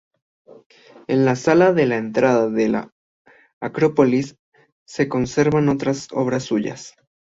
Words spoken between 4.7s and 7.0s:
se conservaban otras obras suyas.